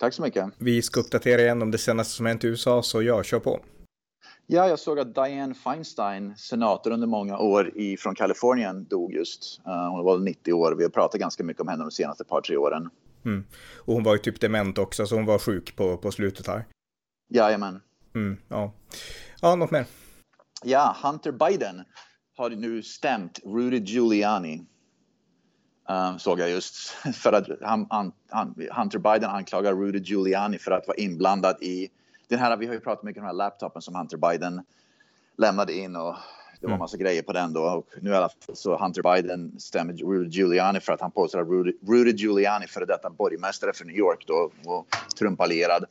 Tack 0.00 0.14
så 0.14 0.22
mycket. 0.22 0.44
Vi 0.58 0.82
ska 0.82 1.00
uppdatera 1.00 1.40
igen 1.40 1.62
om 1.62 1.70
det 1.70 1.78
senaste 1.78 2.14
som 2.14 2.26
hänt 2.26 2.44
i 2.44 2.46
USA, 2.46 2.82
så 2.82 3.02
jag 3.02 3.24
kör 3.24 3.40
på. 3.40 3.60
Ja, 4.46 4.68
jag 4.68 4.78
såg 4.78 4.98
att 4.98 5.14
Dianne 5.14 5.54
Feinstein, 5.54 6.36
senator 6.36 6.90
under 6.90 7.06
många 7.06 7.38
år 7.38 7.78
i, 7.78 7.96
från 7.96 8.14
Kalifornien, 8.14 8.84
dog 8.84 9.14
just. 9.14 9.60
Uh, 9.66 9.90
hon 9.90 10.04
var 10.04 10.18
90 10.18 10.52
år. 10.52 10.74
Vi 10.78 10.82
har 10.82 10.90
pratat 10.90 11.20
ganska 11.20 11.44
mycket 11.44 11.60
om 11.60 11.68
henne 11.68 11.84
de 11.84 11.90
senaste 11.90 12.24
par, 12.24 12.40
tre 12.40 12.56
åren. 12.56 12.90
Mm. 13.24 13.44
Och 13.76 13.94
hon 13.94 14.02
var 14.02 14.12
ju 14.12 14.18
typ 14.18 14.40
dement 14.40 14.78
också, 14.78 15.06
så 15.06 15.14
hon 15.14 15.26
var 15.26 15.38
sjuk 15.38 15.76
på, 15.76 15.96
på 15.96 16.10
slutet 16.10 16.46
här. 16.46 16.64
Jajamän. 17.28 17.80
Mm, 18.14 18.36
ja. 18.48 18.72
ja, 19.40 19.54
något 19.54 19.70
mer? 19.70 19.86
Ja, 20.64 20.96
Hunter 21.02 21.32
Biden 21.32 21.84
har 22.36 22.50
nu 22.50 22.82
stämt 22.82 23.40
Rudy 23.44 23.78
Giuliani 23.78 24.66
Uh, 25.90 26.16
såg 26.16 26.40
jag 26.40 26.50
just 26.50 26.88
för 27.14 27.32
att 27.32 27.48
han, 27.62 27.86
han, 28.28 28.54
Hunter 28.70 28.98
Biden 28.98 29.30
anklagar 29.30 29.74
Rudy 29.74 29.98
Giuliani 29.98 30.58
för 30.58 30.70
att 30.70 30.86
vara 30.86 30.96
inblandad 30.96 31.62
i 31.62 31.88
den 32.28 32.38
här. 32.38 32.56
Vi 32.56 32.66
har 32.66 32.74
ju 32.74 32.80
pratat 32.80 33.04
mycket 33.04 33.20
om 33.20 33.26
den 33.26 33.36
här 33.36 33.44
laptopen 33.44 33.82
som 33.82 33.94
Hunter 33.94 34.16
Biden 34.16 34.62
lämnade 35.36 35.72
in 35.72 35.96
och 35.96 36.16
det 36.60 36.66
var 36.66 36.70
mm. 36.70 36.78
massa 36.78 36.96
mm. 36.96 37.04
grejer 37.04 37.22
på 37.22 37.32
den 37.32 37.52
då 37.52 37.60
och 37.62 37.86
nu 38.00 38.10
i 38.10 38.14
alla 38.14 38.28
fall 38.28 38.56
så 38.56 38.76
Hunter 38.76 39.02
Biden 39.02 39.60
stämmer 39.60 39.92
Rudy 39.92 40.30
Giuliani 40.30 40.80
för 40.80 40.92
att 40.92 41.00
han 41.00 41.10
påstår 41.10 41.40
att 41.40 41.48
Rudy, 41.48 41.72
Rudy 41.88 42.12
Giuliani, 42.12 42.66
före 42.66 42.84
detta 42.84 43.10
borgmästare 43.10 43.72
för 43.72 43.84
New 43.84 43.96
York 43.96 44.24
då 44.26 44.50
och 44.64 44.86
Trump-allierad, 45.18 45.84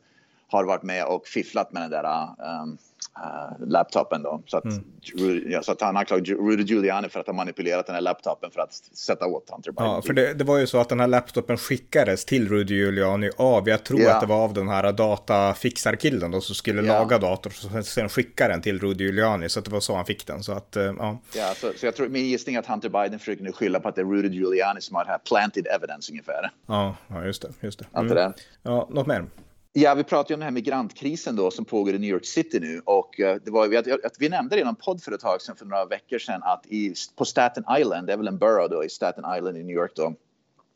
har 0.48 0.64
varit 0.64 0.82
med 0.82 1.04
och 1.04 1.26
fifflat 1.26 1.72
med 1.72 1.82
den 1.82 1.90
där 1.90 2.28
um, 2.62 2.78
uh, 3.18 3.68
laptopen 3.68 4.22
då. 4.22 4.42
Så 4.46 4.56
att, 4.56 4.64
mm. 4.64 5.44
ja, 5.46 5.62
så 5.62 5.72
att 5.72 5.80
han 5.80 5.96
anklagar 5.96 6.34
Rudy 6.34 6.62
Giuliani 6.62 7.08
för 7.08 7.20
att 7.20 7.26
ha 7.26 7.34
manipulerat 7.34 7.86
den 7.86 7.94
här 7.94 8.02
laptopen 8.02 8.50
för 8.50 8.60
att 8.60 8.72
sätta 8.74 9.26
åt 9.26 9.50
Hunter 9.50 9.72
Biden. 9.72 9.86
Ja, 9.86 10.02
för 10.02 10.12
det, 10.12 10.34
det, 10.34 10.44
var 10.44 10.58
ju 10.58 10.66
så 10.66 10.78
att 10.78 10.88
den 10.88 11.00
här 11.00 11.06
laptopen 11.06 11.56
skickades 11.56 12.24
till 12.24 12.48
Rudy 12.48 12.74
Giuliani 12.74 13.30
av, 13.36 13.68
jag 13.68 13.84
tror 13.84 14.00
yeah. 14.00 14.14
att 14.14 14.20
det 14.20 14.26
var 14.26 14.44
av 14.44 14.54
den 14.54 14.68
här 14.68 14.92
datafixarkillen 14.92 16.30
då 16.30 16.40
som 16.40 16.54
skulle 16.54 16.82
yeah. 16.82 17.00
laga 17.00 17.18
datorn 17.18 17.78
och 17.78 17.86
sen 17.86 18.08
skicka 18.08 18.48
den 18.48 18.62
till 18.62 18.78
Rudy 18.78 19.04
Giuliani. 19.04 19.48
Så 19.48 19.58
att 19.58 19.64
det 19.64 19.70
var 19.70 19.80
så 19.80 19.96
han 19.96 20.06
fick 20.06 20.26
den. 20.26 20.42
Så 20.42 20.52
att, 20.52 20.76
uh, 20.76 20.82
ja. 20.82 21.18
Ja, 21.36 21.52
så, 21.56 21.72
så 21.76 21.86
jag 21.86 21.96
tror, 21.96 22.08
min 22.08 22.26
gissning 22.26 22.54
är 22.54 22.60
att 22.60 22.66
Hunter 22.66 22.88
Biden 22.88 23.18
försöker 23.18 23.42
nu 23.42 23.52
skylla 23.52 23.80
på 23.80 23.88
att 23.88 23.94
det 23.94 24.00
är 24.00 24.06
Rudy 24.06 24.28
Giuliani 24.28 24.80
som 24.80 24.96
har 24.96 25.04
här 25.04 25.18
planted 25.18 25.66
evidence 25.66 26.12
ungefär. 26.12 26.50
Ja, 26.66 26.96
ja 27.08 27.24
just 27.24 27.42
det. 27.42 27.48
Just 27.60 27.78
det. 27.78 27.86
Mm. 27.94 28.14
det? 28.14 28.32
Ja, 28.62 28.88
något 28.90 29.06
mer? 29.06 29.26
Ja, 29.72 29.94
vi 29.94 30.04
pratar 30.04 30.30
ju 30.30 30.34
om 30.34 30.40
den 30.40 30.46
här 30.46 30.50
migrantkrisen 30.50 31.36
då 31.36 31.50
som 31.50 31.64
pågår 31.64 31.94
i 31.94 31.98
New 31.98 32.10
York 32.10 32.26
City 32.26 32.60
nu 32.60 32.82
och 32.84 33.20
eh, 33.20 33.36
det 33.44 33.50
var 33.50 33.68
vi, 33.68 33.76
att, 33.76 33.86
vi 34.18 34.28
nämnde 34.28 34.56
det 34.56 34.60
i 34.60 34.64
någon 34.64 34.74
podd 34.74 35.02
för 35.02 35.12
ett 35.12 35.20
tag 35.20 35.42
sedan 35.42 35.56
för 35.56 35.66
några 35.66 35.84
veckor 35.84 36.18
sedan 36.18 36.42
att 36.42 36.66
i, 36.66 36.94
på 37.16 37.24
Staten 37.24 37.64
Island, 37.78 38.06
det 38.06 38.12
är 38.12 38.16
väl 38.16 38.28
en 38.28 38.38
borough 38.38 38.70
då 38.70 38.84
i 38.84 38.88
Staten 38.88 39.24
Island 39.36 39.56
i 39.56 39.62
New 39.62 39.76
York 39.76 39.92
då, 39.96 40.14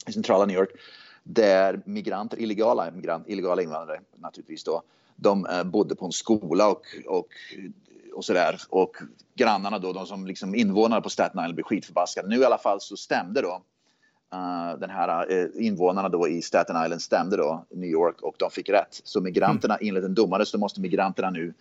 i 0.07 0.13
centrala 0.13 0.47
New 0.47 0.57
York, 0.57 0.71
där 1.23 1.83
migranter, 1.87 2.41
illegala 2.41 2.91
migrant, 2.91 3.29
illegala 3.29 3.63
invandrare 3.63 4.01
naturligtvis 4.17 4.65
då, 4.65 4.83
de 5.17 5.47
eh, 5.47 5.65
bodde 5.65 5.95
på 5.95 6.07
en 6.07 6.13
skola 6.13 6.69
och, 6.69 6.83
och 7.07 7.29
och 8.15 8.25
sådär. 8.25 8.61
Och 8.69 8.97
grannarna 9.35 9.79
då, 9.79 9.93
de 9.93 10.07
som 10.07 10.27
liksom 10.27 10.55
invånare 10.55 11.01
på 11.01 11.11
Staten 11.11 11.41
Island 11.41 11.55
blir 11.55 11.65
skitförbaskade. 11.65 12.29
Nu 12.29 12.37
i 12.37 12.45
alla 12.45 12.59
fall 12.59 12.81
så 12.81 12.97
stämde 12.97 13.43
då 13.43 13.63
Uh, 14.35 14.81
den 14.81 14.91
här 14.91 15.33
uh, 15.33 15.67
invånarna 15.67 16.09
då 16.09 16.29
i 16.29 16.43
Staten 16.43 16.85
Island 16.85 17.03
stämde 17.03 17.37
då 17.37 17.67
New 17.71 17.91
York 17.91 18.23
och 18.23 18.35
de 18.39 18.51
fick 18.51 18.69
rätt. 18.69 19.01
Så 19.05 19.21
migranterna, 19.21 19.77
mm. 19.77 19.89
enligt 19.89 20.05
en 20.05 20.15
domare 20.15 20.47
så 20.47 20.59
måste 20.59 20.81
migranterna 20.81 21.31
nu 21.31 21.55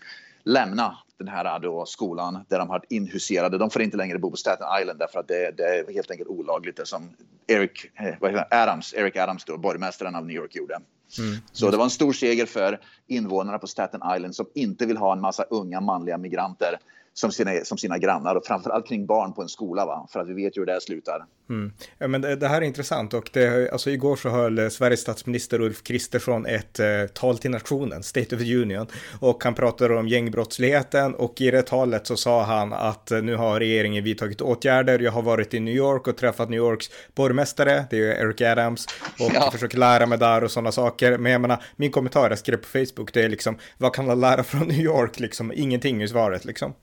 lämna 0.43 0.97
den 1.17 1.27
här 1.27 1.59
då 1.59 1.85
skolan 1.85 2.45
där 2.49 2.59
de 2.59 2.69
har 2.69 2.81
inhuserade. 2.89 3.57
De 3.57 3.69
får 3.69 3.81
inte 3.81 3.97
längre 3.97 4.19
bo 4.19 4.31
på 4.31 4.37
Staten 4.37 4.67
Island 4.81 4.99
därför 4.99 5.19
att 5.19 5.27
det, 5.27 5.57
det 5.57 5.63
är 5.63 5.93
helt 5.93 6.11
enkelt 6.11 6.29
olagligt 6.29 6.77
det 6.77 6.85
som 6.85 7.09
Eric 7.47 7.91
eh, 8.21 8.61
Adams, 8.61 8.93
Eric 8.93 9.15
Adams 9.15 9.45
då, 9.45 9.57
borgmästaren 9.57 10.15
av 10.15 10.25
New 10.25 10.35
York 10.35 10.55
gjorde. 10.55 10.75
Mm. 11.19 11.37
Så 11.51 11.71
det 11.71 11.77
var 11.77 11.83
en 11.83 11.89
stor 11.89 12.13
seger 12.13 12.45
för 12.45 12.79
invånarna 13.07 13.59
på 13.59 13.67
Staten 13.67 14.01
Island 14.15 14.35
som 14.35 14.45
inte 14.55 14.85
vill 14.85 14.97
ha 14.97 15.13
en 15.13 15.21
massa 15.21 15.43
unga 15.43 15.81
manliga 15.81 16.17
migranter 16.17 16.77
som 17.13 17.31
sina, 17.31 17.51
som 17.65 17.77
sina 17.77 17.97
grannar 17.97 18.35
och 18.35 18.45
framförallt 18.45 18.87
kring 18.87 19.05
barn 19.05 19.33
på 19.33 19.41
en 19.41 19.49
skola 19.49 19.85
va? 19.85 20.07
för 20.13 20.19
att 20.19 20.27
vi 20.27 20.33
vet 20.33 20.57
ju 20.57 20.61
hur 20.61 20.65
det 20.65 20.81
slutar. 20.81 21.25
Mm. 21.49 21.73
Ja, 21.97 22.07
men 22.07 22.21
det, 22.21 22.35
det, 22.35 22.47
här 22.47 22.61
är 22.61 22.65
intressant 22.65 23.13
och 23.13 23.29
det, 23.33 23.71
alltså 23.71 23.89
igår 23.89 24.15
så 24.15 24.29
höll 24.29 24.71
Sveriges 24.71 24.99
statsminister 24.99 25.61
Ulf 25.61 25.83
Kristersson 25.83 26.45
ett 26.45 26.79
eh, 26.79 26.87
tal 27.13 27.37
till 27.37 27.51
nationen, 27.51 28.03
State 28.03 28.35
of 28.35 28.41
the 28.41 28.55
Union, 28.55 28.87
och 29.19 29.43
han 29.43 29.53
pratade 29.53 29.95
om 29.97 30.07
gängbrottsligheten 30.07 31.15
och 31.15 31.41
i 31.41 31.51
det 31.51 31.61
talet 31.61 32.07
så 32.07 32.17
sa 32.17 32.43
han 32.43 32.73
att 32.73 33.11
eh, 33.11 33.21
nu 33.21 33.35
har 33.35 33.59
regeringen 33.59 34.03
vidtagit 34.03 34.41
åtgärder. 34.41 34.99
Jag 34.99 35.11
har 35.11 35.21
varit 35.21 35.53
i 35.53 35.59
New 35.59 35.75
York 35.75 36.07
och 36.07 36.17
träffat 36.17 36.49
New 36.49 36.57
Yorks 36.57 36.89
borgmästare, 37.15 37.85
det 37.89 37.97
är 37.97 38.25
Eric 38.25 38.41
Adams, 38.41 38.85
och 39.19 39.31
ja. 39.33 39.51
försöker 39.51 39.77
lära 39.77 40.05
mig 40.05 40.17
där 40.17 40.43
och 40.43 40.51
sådana 40.51 40.71
saker. 40.71 41.17
Men 41.17 41.31
jag 41.31 41.41
menar, 41.41 41.63
min 41.75 41.91
kommentar 41.91 42.29
jag 42.29 42.39
skrev 42.39 42.57
på 42.57 42.67
Facebook, 42.67 43.13
det 43.13 43.21
är 43.21 43.29
liksom, 43.29 43.57
vad 43.77 43.93
kan 43.93 44.05
man 44.05 44.19
lära 44.19 44.43
från 44.43 44.67
New 44.67 44.81
York 44.81 45.19
liksom? 45.19 45.51
Ingenting 45.55 46.03
i 46.03 46.07
svaret 46.07 46.45
liksom 46.45 46.73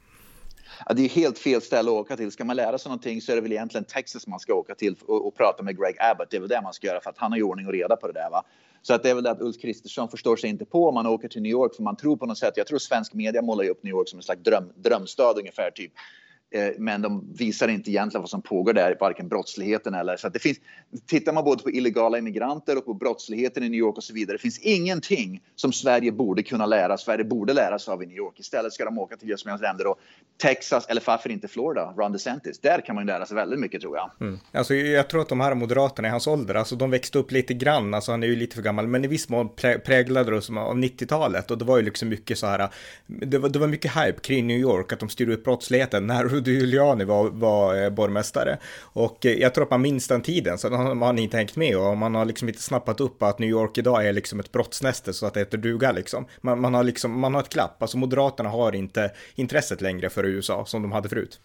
ja, 0.86 0.94
det 0.94 1.04
är 1.04 1.08
helt 1.08 1.38
fel 1.38 1.62
ställe 1.62 1.90
att 1.90 1.96
åka 1.96 2.16
till. 2.16 2.30
Ska 2.30 2.44
man 2.44 2.56
lära 2.56 2.78
sig 2.78 2.88
någonting 2.88 3.20
så 3.20 3.32
är 3.32 3.36
det 3.36 3.42
väl 3.42 3.52
egentligen 3.52 3.84
Texas 3.84 4.26
man 4.26 4.40
ska 4.40 4.54
åka 4.54 4.74
till 4.74 4.96
och, 5.06 5.26
och 5.26 5.36
prata 5.36 5.62
med 5.62 5.78
Greg 5.78 5.96
Abbott. 6.00 6.30
Det 6.30 6.36
är 6.36 6.40
väl 6.40 6.48
det 6.48 6.60
man 6.62 6.72
ska 6.72 6.86
göra 6.86 7.00
för 7.00 7.10
att 7.10 7.18
han 7.18 7.32
har 7.32 7.38
ju 7.38 7.44
ordning 7.44 7.66
och 7.66 7.72
reda 7.72 7.96
på 7.96 8.06
det 8.06 8.12
där. 8.12 8.30
Va? 8.30 8.44
Så 8.82 8.94
att 8.94 9.02
det 9.02 9.10
är 9.10 9.14
väl 9.14 9.24
det 9.24 9.30
att 9.30 9.40
Ulf 9.40 9.60
Kristersson 9.60 10.08
förstår 10.08 10.36
sig 10.36 10.50
inte 10.50 10.64
på 10.64 10.88
om 10.88 10.94
man 10.94 11.06
åker 11.06 11.28
till 11.28 11.42
New 11.42 11.52
York 11.52 11.74
för 11.74 11.82
man 11.82 11.96
tror 11.96 12.16
på 12.16 12.26
något 12.26 12.38
sätt. 12.38 12.54
Jag 12.56 12.66
tror 12.66 12.78
svensk 12.78 13.14
media 13.14 13.42
målar 13.42 13.68
upp 13.68 13.82
New 13.82 13.90
York 13.90 14.08
som 14.08 14.18
en 14.18 14.22
slags 14.22 14.42
dröm, 14.42 14.72
drömstad 14.76 15.38
ungefär 15.38 15.70
typ. 15.70 15.92
Eh, 16.52 16.68
men 16.78 17.02
de 17.02 17.32
visar 17.34 17.68
inte 17.68 17.90
egentligen 17.90 18.22
vad 18.22 18.30
som 18.30 18.42
pågår 18.42 18.72
där, 18.72 18.96
varken 19.00 19.28
brottsligheten 19.28 19.94
eller 19.94 20.16
så 20.16 20.26
att 20.26 20.32
det 20.32 20.38
finns. 20.38 20.58
Tittar 21.06 21.32
man 21.32 21.44
både 21.44 21.62
på 21.62 21.70
illegala 21.70 22.18
immigranter 22.18 22.78
och 22.78 22.84
på 22.84 22.94
brottsligheten 22.94 23.62
i 23.62 23.68
New 23.68 23.78
York 23.78 23.96
och 23.96 24.04
så 24.04 24.14
vidare. 24.14 24.36
Det 24.36 24.40
finns 24.42 24.58
ingenting 24.58 25.42
som 25.56 25.72
Sverige 25.72 26.12
borde 26.12 26.42
kunna 26.42 26.66
lära. 26.66 26.98
Sverige 26.98 27.24
borde 27.24 27.52
lära 27.52 27.78
sig 27.78 27.92
av 27.92 28.02
i 28.02 28.06
New 28.06 28.16
York. 28.16 28.40
Istället 28.40 28.72
ska 28.72 28.84
de 28.84 28.98
åka 28.98 29.16
till 29.16 29.28
just 29.28 29.46
länder 29.46 29.86
och 29.86 29.98
Texas 30.42 30.86
eller 30.88 31.02
varför 31.06 31.30
inte 31.30 31.48
Florida, 31.48 31.94
Ron 31.96 32.12
DeSantis. 32.12 32.58
Där 32.58 32.80
kan 32.86 32.94
man 32.94 33.06
lära 33.06 33.26
sig 33.26 33.36
väldigt 33.36 33.60
mycket 33.60 33.80
tror 33.80 33.96
jag. 33.96 34.10
Mm. 34.20 34.38
Alltså, 34.52 34.74
jag 34.74 35.08
tror 35.08 35.20
att 35.20 35.28
de 35.28 35.40
här 35.40 35.54
moderaterna 35.54 36.08
i 36.08 36.10
hans 36.10 36.26
ålder, 36.26 36.54
alltså 36.54 36.76
de 36.76 36.90
växte 36.90 37.18
upp 37.18 37.32
lite 37.32 37.54
grann, 37.54 37.94
alltså 37.94 38.10
han 38.10 38.22
är 38.22 38.26
ju 38.26 38.36
lite 38.36 38.56
för 38.56 38.62
gammal, 38.62 38.86
men 38.86 39.04
i 39.04 39.08
viss 39.08 39.28
mån 39.28 39.48
präglade 39.84 40.30
det 40.30 40.36
av 40.36 40.76
90-talet 40.76 41.50
och 41.50 41.58
det 41.58 41.64
var 41.64 41.76
ju 41.76 41.82
liksom 41.82 42.08
mycket 42.08 42.38
så 42.38 42.46
här, 42.46 42.68
det 43.06 43.38
var, 43.38 43.48
det 43.48 43.58
var 43.58 43.66
mycket 43.66 43.96
hype 43.96 44.20
kring 44.20 44.46
New 44.46 44.58
York, 44.58 44.92
att 44.92 45.00
de 45.00 45.08
styrde 45.08 45.34
upp 45.34 45.44
brottsligheten 45.44 46.06
när 46.06 46.24
Rudy 46.40 46.58
Giuliani 46.58 47.04
var, 47.04 47.30
var 47.30 47.82
eh, 47.82 47.90
borgmästare. 47.90 48.58
Och 48.82 49.26
eh, 49.26 49.32
jag 49.32 49.54
tror 49.54 49.64
att 49.64 49.70
man 49.70 49.82
minns 49.82 50.08
den 50.08 50.22
tiden, 50.22 50.58
så 50.58 50.68
har 50.68 50.94
man 50.94 51.18
inte 51.18 51.36
hängt 51.36 51.56
med 51.56 51.76
och 51.76 51.96
man 51.96 52.14
har 52.14 52.24
liksom 52.24 52.48
inte 52.48 52.62
snappat 52.62 53.00
upp 53.00 53.22
att 53.22 53.38
New 53.38 53.50
York 53.50 53.78
idag 53.78 54.06
är 54.06 54.12
liksom 54.12 54.40
ett 54.40 54.52
brottsnäste 54.52 55.12
så 55.12 55.26
att 55.26 55.34
det 55.34 55.40
heter 55.40 55.58
duga 55.58 55.92
liksom. 55.92 56.26
Man, 56.40 56.60
man 56.60 56.74
har 56.74 56.84
liksom, 56.84 57.20
man 57.20 57.34
har 57.34 57.40
ett 57.40 57.48
klapp, 57.48 57.82
alltså 57.82 57.98
Moderaterna 57.98 58.48
har 58.48 58.74
inte 58.74 59.10
intresset 59.34 59.80
längre 59.80 60.10
för 60.10 60.24
USA 60.24 60.64
som 60.64 60.82
de 60.82 60.92
hade 60.92 61.08
förut. 61.08 61.40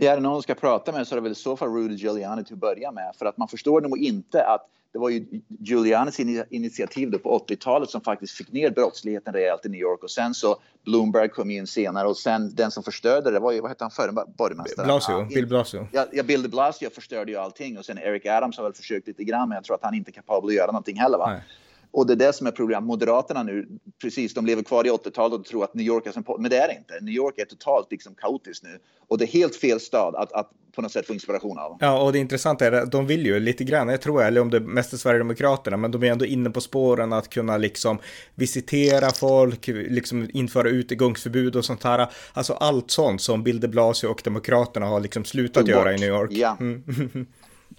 Är 0.00 0.16
det 0.16 0.22
någon 0.22 0.42
ska 0.42 0.54
prata 0.54 0.92
med 0.92 1.06
så 1.06 1.14
är 1.14 1.16
det 1.16 1.22
väl 1.22 1.32
i 1.32 1.34
så 1.34 1.56
fall 1.56 1.68
Rudy 1.68 1.94
Giuliani 1.94 2.44
till 2.44 2.54
att 2.54 2.60
börja 2.60 2.92
med. 2.92 3.14
För 3.18 3.26
att 3.26 3.36
man 3.36 3.48
förstår 3.48 3.80
nog 3.80 3.98
inte 3.98 4.44
att 4.44 4.66
det 4.92 4.98
var 4.98 5.08
ju 5.08 5.26
Giulianis 5.48 6.20
initiativ 6.50 7.10
då 7.10 7.18
på 7.18 7.38
80-talet 7.38 7.90
som 7.90 8.00
faktiskt 8.00 8.36
fick 8.36 8.52
ner 8.52 8.70
brottsligheten 8.70 9.34
rejält 9.34 9.66
i 9.66 9.68
New 9.68 9.80
York 9.80 10.02
och 10.02 10.10
sen 10.10 10.34
så 10.34 10.56
Bloomberg 10.84 11.28
kom 11.28 11.50
in 11.50 11.66
senare 11.66 12.08
och 12.08 12.16
sen 12.16 12.54
den 12.54 12.70
som 12.70 12.82
förstörde 12.82 13.30
det 13.30 13.40
var 13.40 13.52
ju, 13.52 13.60
vad 13.60 13.70
hette 13.70 13.84
han 13.84 13.90
förre 13.90 14.12
borgmästaren? 14.38 14.86
Blasio, 14.86 15.34
Bill 15.34 15.46
Blasio. 15.46 15.88
Ja, 15.92 16.06
ja, 16.12 16.22
Bill 16.22 16.42
de 16.42 16.48
Blasio 16.48 16.90
förstörde 16.90 17.32
ju 17.32 17.38
allting 17.38 17.78
och 17.78 17.84
sen 17.84 17.98
Eric 17.98 18.26
Adams 18.26 18.56
har 18.56 18.64
väl 18.64 18.72
försökt 18.72 19.06
lite 19.06 19.24
grann 19.24 19.48
men 19.48 19.56
jag 19.56 19.64
tror 19.64 19.76
att 19.76 19.82
han 19.82 19.94
inte 19.94 20.10
är 20.10 20.12
kapabel 20.12 20.48
att 20.48 20.54
göra 20.54 20.66
någonting 20.66 20.96
heller 20.96 21.18
va. 21.18 21.30
Nej. 21.30 21.42
Och 21.90 22.06
det 22.06 22.12
är 22.12 22.16
det 22.16 22.32
som 22.32 22.46
är 22.46 22.50
problemet. 22.50 22.84
Moderaterna 22.84 23.42
nu, 23.42 23.68
precis, 24.02 24.34
de 24.34 24.46
lever 24.46 24.62
kvar 24.62 24.86
i 24.86 24.90
80-talet 24.90 25.40
och 25.40 25.44
tror 25.44 25.64
att 25.64 25.74
New 25.74 25.86
York 25.86 26.06
är 26.06 26.12
som 26.12 26.24
Men 26.38 26.50
det 26.50 26.56
är 26.56 26.68
det 26.68 26.74
inte. 26.74 27.04
New 27.04 27.14
York 27.14 27.38
är 27.38 27.44
totalt 27.44 27.86
liksom 27.90 28.14
kaotiskt 28.14 28.64
nu. 28.64 28.78
Och 29.08 29.18
det 29.18 29.24
är 29.24 29.26
helt 29.26 29.56
fel 29.56 29.80
stad 29.80 30.14
att, 30.14 30.32
att 30.32 30.50
på 30.78 30.82
något 30.82 30.92
sätt 30.92 31.06
få 31.06 31.14
inspiration 31.14 31.58
av. 31.58 31.76
Ja, 31.80 32.02
och 32.02 32.12
det 32.12 32.18
intressanta 32.18 32.66
är 32.66 32.72
att 32.72 32.92
de 32.92 33.06
vill 33.06 33.26
ju 33.26 33.40
lite 33.40 33.64
grann, 33.64 33.88
jag 33.88 34.00
tror, 34.00 34.22
eller 34.22 34.40
om 34.40 34.50
det 34.50 34.60
mest 34.60 34.92
är 34.92 34.96
Sverigedemokraterna, 34.96 35.76
men 35.76 35.90
de 35.90 36.02
är 36.02 36.12
ändå 36.12 36.24
inne 36.24 36.50
på 36.50 36.60
spåren 36.60 37.12
att 37.12 37.28
kunna 37.28 37.56
liksom 37.56 37.98
visitera 38.34 39.10
folk, 39.10 39.66
liksom 39.66 40.30
införa 40.32 40.68
utegångsförbud 40.68 41.56
och 41.56 41.64
sånt 41.64 41.84
här. 41.84 42.08
Alltså 42.32 42.52
allt 42.52 42.90
sånt 42.90 43.22
som 43.22 43.42
Bill 43.42 43.60
de 43.60 43.68
Blasio 43.68 44.06
och 44.06 44.20
Demokraterna 44.24 44.86
har 44.86 45.00
liksom 45.00 45.24
slutat 45.24 45.68
göra 45.68 45.94
i 45.94 45.98
New 45.98 46.08
York. 46.08 46.32
Ja. 46.32 46.56
Mm. 46.60 46.82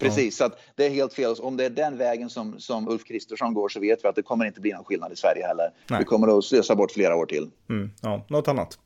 Precis, 0.00 0.36
så 0.36 0.50
det 0.74 0.86
är 0.86 0.90
helt 0.90 1.14
fel. 1.14 1.34
Om 1.40 1.56
det 1.56 1.64
är 1.64 1.70
den 1.70 1.96
vägen 1.96 2.30
som, 2.30 2.60
som 2.60 2.88
Ulf 2.88 3.04
Kristersson 3.04 3.54
går 3.54 3.68
så 3.68 3.80
vet 3.80 4.04
vi 4.04 4.08
att 4.08 4.14
det 4.14 4.22
kommer 4.22 4.44
inte 4.44 4.60
bli 4.60 4.72
någon 4.72 4.84
skillnad 4.84 5.12
i 5.12 5.16
Sverige 5.16 5.46
heller. 5.46 5.72
Nej. 5.90 5.98
Vi 5.98 6.04
kommer 6.04 6.38
att 6.38 6.44
slösa 6.44 6.74
bort 6.74 6.92
flera 6.92 7.16
år 7.16 7.26
till. 7.26 7.50
Mm, 7.68 7.90
ja, 8.02 8.24
något 8.28 8.48
annat? 8.48 8.78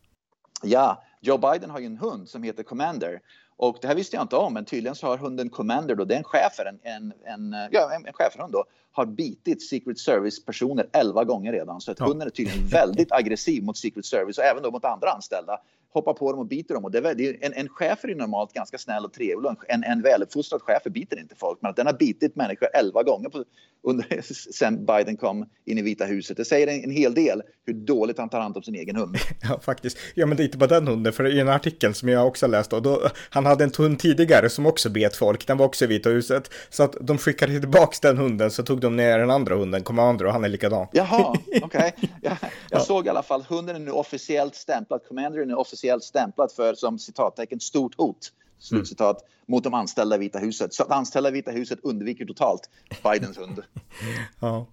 Ja, 0.63 1.03
Joe 1.21 1.39
Biden 1.39 1.71
har 1.71 1.79
ju 1.79 1.87
en 1.87 1.97
hund 1.97 2.29
som 2.29 2.43
heter 2.43 2.63
Commander. 2.63 3.21
Och 3.57 3.79
det 3.81 3.89
här 3.89 3.95
visste 3.95 4.17
jag 4.17 4.25
inte 4.25 4.37
om, 4.37 4.55
men 4.55 4.65
tydligen 4.65 4.95
så 4.95 5.07
har 5.07 5.19
hunden 5.19 5.51
Commander, 5.51 5.95
då, 5.95 6.05
det 6.05 6.15
är 6.15 6.19
en 6.19 6.25
schäfer, 6.25 6.65
en, 6.67 6.81
en, 6.83 7.13
en, 7.25 7.69
ja, 7.71 7.91
en, 7.95 8.07
en 8.07 8.13
schäferhund 8.13 8.53
då, 8.53 8.65
har 8.93 9.07
bitit 9.07 9.63
Secret 9.63 9.99
Service-personer 9.99 10.89
elva 10.93 11.25
gånger 11.25 11.53
redan. 11.53 11.81
Så 11.81 11.91
att 11.91 12.01
ja. 12.01 12.07
hunden 12.07 12.27
är 12.27 12.31
tydligen 12.31 12.67
väldigt 12.67 13.13
aggressiv 13.13 13.65
mot 13.65 13.77
Secret 13.77 14.07
Service 14.07 14.39
och 14.39 14.45
även 14.45 14.63
då 14.63 14.71
mot 14.71 14.85
andra 14.85 15.11
anställda 15.11 15.61
hoppar 15.95 16.13
på 16.15 16.33
dem 16.33 16.41
och 16.41 16.47
biter 16.47 16.75
dem. 16.75 16.85
Och 16.85 16.91
det 16.91 16.99
är, 16.99 17.15
det 17.15 17.29
är 17.29 17.37
en, 17.41 17.53
en 17.53 17.69
chef 17.69 18.05
är 18.05 18.15
normalt 18.15 18.53
ganska 18.53 18.79
snäll 18.79 19.05
och 19.05 19.13
trevlig. 19.13 19.51
En, 19.69 19.85
en 19.85 20.03
väluppfostrad 20.03 20.63
chef 20.63 20.83
biter 20.85 21.21
inte 21.21 21.35
folk. 21.35 21.59
Men 21.63 21.71
att 21.71 21.77
den 21.77 21.87
har 21.87 21.93
bitit 21.93 22.37
människor 22.37 22.69
elva 22.75 23.03
gånger 23.03 23.29
på, 23.29 23.45
under, 23.83 24.23
sen 24.53 24.87
Biden 24.87 25.17
kom 25.17 25.47
in 25.65 25.79
i 25.79 25.83
Vita 25.83 26.05
huset. 26.05 26.37
Det 26.37 26.45
säger 26.45 26.67
en, 26.67 26.85
en, 26.85 26.91
hel 26.91 27.15
del 27.15 27.43
hur 27.67 27.75
dåligt 27.75 28.19
han 28.19 28.29
tar 28.29 28.41
hand 28.41 28.57
om 28.57 28.63
sin 28.63 28.75
egen 28.75 28.97
hund. 28.97 29.17
Ja, 29.43 29.61
faktiskt. 29.61 29.99
Ja, 30.15 30.27
men 30.27 30.37
det 30.37 30.43
är 30.43 30.45
inte 30.45 30.59
bara 30.59 30.67
den 30.67 30.89
hunden. 30.89 31.13
För 31.13 31.27
i 31.27 31.41
en 31.41 31.49
artikel 31.49 31.95
som 31.95 32.09
jag 32.09 32.27
också 32.27 32.47
läst 32.47 32.71
då, 32.71 32.81
då 32.81 33.09
han 33.31 33.47
hade 33.47 33.65
en 33.65 33.73
hund 33.79 33.99
tidigare 33.99 34.51
som 34.51 34.67
också 34.67 34.91
bet 34.91 35.17
folk. 35.17 35.47
Den 35.47 35.57
var 35.57 35.67
också 35.67 35.85
i 35.85 35.89
Vita 35.89 36.11
huset. 36.11 36.51
Så 36.71 36.83
att 36.83 36.97
de 37.01 37.19
skickade 37.19 37.61
tillbaka 37.61 37.97
den 38.03 38.19
hunden 38.19 38.51
så 38.51 38.63
tog 38.63 38.81
de 38.81 38.97
ner 38.97 39.19
den 39.19 39.31
andra 39.31 39.55
hunden, 39.55 39.83
Commander, 39.83 40.27
och 40.27 40.33
han 40.33 40.45
är 40.45 40.49
likadan. 40.49 40.87
Jaha, 40.93 41.35
okej. 41.47 41.63
Okay. 41.63 41.93
Jag, 42.23 42.33
jag 42.41 42.51
ja. 42.71 42.81
såg 42.81 43.07
i 43.07 43.09
alla 43.09 43.23
fall, 43.23 43.45
hunden 43.49 43.77
är 43.77 43.81
nu 43.81 43.91
officiellt 43.91 44.55
stämplad. 44.55 45.01
Commander 45.09 45.41
är 45.41 45.47
nu 45.47 45.55
officiellt 45.55 45.84
officiellt 45.85 46.05
stämplat 46.05 46.53
för 46.53 46.75
som 46.75 46.99
citattecken 46.99 47.61
stort 47.61 47.95
hot. 47.95 48.33
Slutcitat, 48.59 49.21
mm. 49.21 49.31
mot 49.47 49.65
de 49.65 49.75
anställda 49.75 50.17
i 50.17 50.19
Vita 50.19 50.39
huset. 50.39 50.75
Så 50.75 50.83
att 50.83 50.91
anställda 50.91 51.29
i 51.29 51.33
Vita 51.33 51.51
huset 51.51 51.79
undviker 51.83 52.25
totalt 52.25 52.71
Bidens 53.03 53.39
hund. 53.39 53.63
ja. 54.41 54.67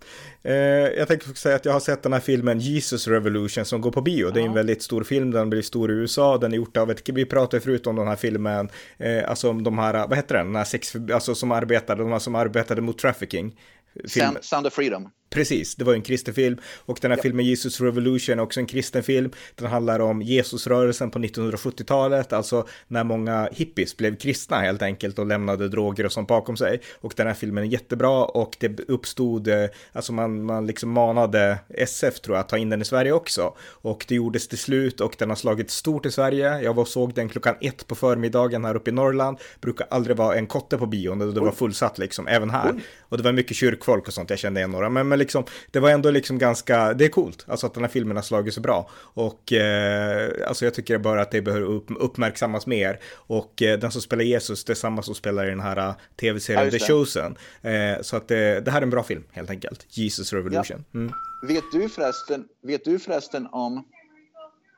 Eh, 0.43 0.53
jag 0.53 1.07
tänkte 1.07 1.29
också 1.29 1.41
säga 1.41 1.55
att 1.55 1.65
jag 1.65 1.73
har 1.73 1.79
sett 1.79 2.03
den 2.03 2.13
här 2.13 2.19
filmen 2.19 2.59
Jesus 2.59 3.07
Revolution 3.07 3.65
som 3.65 3.81
går 3.81 3.91
på 3.91 4.01
bio. 4.01 4.25
Ja. 4.27 4.31
Det 4.31 4.41
är 4.41 4.45
en 4.45 4.53
väldigt 4.53 4.83
stor 4.83 5.03
film, 5.03 5.31
den 5.31 5.49
blir 5.49 5.61
stor 5.61 5.91
i 5.91 5.93
USA. 5.93 6.37
Den 6.37 6.53
är 6.53 6.57
gjort 6.57 6.77
av 6.77 6.91
ett, 6.91 7.09
vi 7.09 7.25
pratade 7.25 7.61
förut 7.61 7.87
om 7.87 7.95
den 7.95 8.07
här 8.07 8.15
filmen, 8.15 8.69
eh, 8.97 9.29
alltså 9.29 9.49
om 9.49 9.63
de 9.63 9.77
här, 9.77 10.07
vad 10.07 10.15
heter 10.15 10.35
den, 10.35 10.45
den 10.45 10.55
här 10.55 10.63
sex, 10.63 10.95
alltså 11.13 11.35
som 11.35 11.51
arbetade, 11.51 12.03
de 12.03 12.11
här 12.11 12.19
som 12.19 12.35
arbetade 12.35 12.81
mot 12.81 12.97
trafficking. 12.97 13.59
Film. 14.07 14.37
Sound 14.41 14.67
of 14.67 14.73
Freedom. 14.73 15.09
Precis, 15.33 15.75
det 15.75 15.83
var 15.83 15.93
en 15.93 16.01
kristen 16.01 16.33
film. 16.33 16.57
Och 16.85 16.99
den 17.01 17.11
här 17.11 17.17
ja. 17.17 17.21
filmen 17.21 17.45
Jesus 17.45 17.81
Revolution 17.81 18.39
är 18.39 18.43
också 18.43 18.59
en 18.59 18.65
kristen 18.65 19.03
film. 19.03 19.31
Den 19.55 19.67
handlar 19.67 19.99
om 19.99 20.21
Jesusrörelsen 20.21 21.11
på 21.11 21.19
1970-talet, 21.19 22.33
alltså 22.33 22.67
när 22.87 23.03
många 23.03 23.49
hippies 23.51 23.97
blev 23.97 24.15
kristna 24.15 24.59
helt 24.59 24.81
enkelt 24.81 25.19
och 25.19 25.25
lämnade 25.25 25.69
droger 25.69 26.05
och 26.05 26.11
sånt 26.11 26.27
bakom 26.27 26.57
sig. 26.57 26.81
Och 27.01 27.13
den 27.17 27.27
här 27.27 27.33
filmen 27.33 27.63
är 27.63 27.67
jättebra 27.67 28.25
och 28.25 28.55
det 28.59 28.79
uppstod, 28.79 29.47
eh, 29.47 29.65
alltså 29.91 30.13
man, 30.13 30.43
man 30.43 30.67
liksom 30.67 30.89
manade 30.89 31.59
SF 31.69 32.19
tror 32.19 32.35
jag 32.37 32.41
att 32.41 32.49
ta 32.49 32.57
in 32.57 32.69
den 32.69 32.81
i 32.81 32.85
Sverige 32.85 33.11
också. 33.11 33.53
Och 33.61 34.05
det 34.07 34.15
gjordes 34.15 34.47
till 34.47 34.57
slut 34.57 35.01
och 35.01 35.15
den 35.19 35.29
har 35.29 35.35
slagit 35.35 35.71
stort 35.71 36.05
i 36.05 36.11
Sverige. 36.11 36.61
Jag 36.61 36.73
var 36.73 36.81
och 36.81 36.87
såg 36.87 37.13
den 37.13 37.29
klockan 37.29 37.55
ett 37.61 37.87
på 37.87 37.95
förmiddagen 37.95 38.65
här 38.65 38.75
uppe 38.75 38.89
i 38.89 38.93
Norrland. 38.93 39.37
Brukar 39.61 39.87
aldrig 39.89 40.17
vara 40.17 40.35
en 40.35 40.47
kotte 40.47 40.77
på 40.77 40.85
bion 40.85 41.21
och 41.21 41.33
det 41.33 41.39
var 41.39 41.51
fullsatt 41.51 41.97
liksom, 41.97 42.27
även 42.27 42.49
här. 42.49 42.73
Och 43.01 43.17
det 43.17 43.23
var 43.23 43.31
mycket 43.31 43.57
kyrkfolk 43.57 44.07
och 44.07 44.13
sånt, 44.13 44.29
jag 44.29 44.39
kände 44.39 44.59
igen 44.59 44.71
några. 44.71 44.89
Men, 44.89 45.07
men 45.07 45.20
liksom, 45.21 45.45
det 45.71 45.79
var 45.79 45.89
ändå 45.89 46.11
liksom 46.11 46.37
ganska, 46.37 46.93
det 46.93 47.05
är 47.05 47.09
coolt, 47.09 47.45
alltså 47.47 47.67
att 47.67 47.73
den 47.73 47.83
här 47.83 47.89
filmen 47.89 48.17
har 48.17 48.23
slagit 48.23 48.53
så 48.53 48.61
bra. 48.61 48.89
Och 48.93 49.53
eh, 49.53 50.31
alltså 50.47 50.65
jag 50.65 50.73
tycker 50.73 50.97
bara 50.97 51.21
att 51.21 51.31
det 51.31 51.41
behöver 51.41 51.65
upp, 51.65 51.87
uppmärksammas 51.99 52.67
mer. 52.67 52.99
Och 53.13 53.61
eh, 53.61 53.79
den 53.79 53.91
som 53.91 54.01
spelar 54.01 54.23
Jesus, 54.23 54.63
det 54.63 54.73
är 54.73 54.75
samma 54.75 55.01
som 55.01 55.15
spelar 55.15 55.45
i 55.45 55.49
den 55.49 55.59
här 55.59 55.87
uh, 55.89 55.93
tv-serien 56.19 56.65
ja, 56.65 56.71
The 56.71 56.79
Chosen. 56.79 57.37
Eh, 57.61 58.01
så 58.01 58.17
att 58.17 58.27
det, 58.27 58.61
det 58.65 58.71
här 58.71 58.77
är 58.77 58.83
en 58.83 58.89
bra 58.89 59.03
film, 59.03 59.23
helt 59.31 59.49
enkelt. 59.49 59.85
Jesus 59.89 60.33
Revolution. 60.33 60.85
Ja. 60.91 60.99
Mm. 60.99 61.13
Vet 61.47 61.63
du 61.71 61.89
förresten, 61.89 62.45
vet 62.63 62.85
du 62.85 62.99
förresten 62.99 63.47
om 63.51 63.83